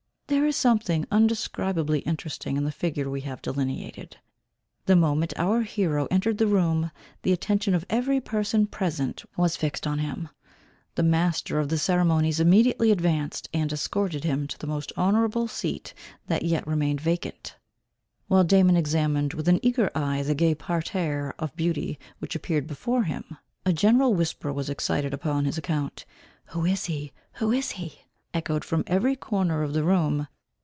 There 0.27 0.45
is 0.47 0.55
something 0.55 1.05
undescribably 1.11 1.99
interesting 2.05 2.55
in 2.55 2.63
the 2.63 2.71
figure 2.71 3.09
we 3.09 3.19
have 3.21 3.41
delineated. 3.41 4.15
The 4.85 4.95
moment 4.95 5.33
our 5.35 5.63
hero 5.63 6.07
entered 6.09 6.37
the 6.37 6.47
room, 6.47 6.89
the 7.23 7.33
attention 7.33 7.73
of 7.73 7.85
every 7.89 8.21
person 8.21 8.65
present 8.65 9.25
was 9.35 9.57
fixed 9.57 9.85
upon 9.85 9.99
him. 9.99 10.29
The 10.95 11.03
master 11.03 11.59
of 11.59 11.67
the 11.67 11.77
ceremonies 11.77 12.39
immediately 12.39 12.91
advanced, 12.91 13.49
and 13.53 13.73
escorted 13.73 14.23
him 14.23 14.47
to 14.47 14.57
the 14.57 14.67
most 14.67 14.93
honourable 14.97 15.49
seat 15.49 15.93
that 16.27 16.43
yet 16.43 16.65
remained 16.65 17.01
vacant. 17.01 17.57
While 18.29 18.45
Damon 18.45 18.77
examined 18.77 19.33
with 19.33 19.49
an 19.49 19.59
eager 19.61 19.91
eye 19.93 20.21
the 20.23 20.33
gay 20.33 20.55
parterre 20.55 21.35
of 21.39 21.53
beauty 21.57 21.99
that 22.21 22.33
appeared 22.35 22.67
before 22.67 23.03
him, 23.03 23.37
a 23.65 23.73
general 23.73 24.13
whisper 24.13 24.53
was 24.53 24.69
excited 24.69 25.13
upon 25.13 25.43
his 25.43 25.57
account. 25.57 26.05
"Who 26.45 26.63
is 26.65 26.85
he?" 26.85 27.11
"Who 27.33 27.51
is 27.51 27.71
he?" 27.71 27.99
echoed 28.33 28.63
from 28.63 28.81
every 28.87 29.13
corner 29.13 29.61
of 29.61 29.73
the 29.73 29.83
room. 29.83 30.25